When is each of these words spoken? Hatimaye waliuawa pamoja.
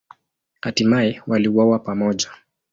Hatimaye 0.61 1.21
waliuawa 1.27 1.79
pamoja. 1.79 2.29